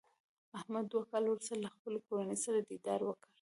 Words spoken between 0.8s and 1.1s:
دوه